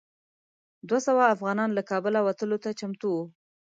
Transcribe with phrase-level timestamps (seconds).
[0.87, 3.23] دوه سوه افغانان له کابله وتلو ته چمتو وو.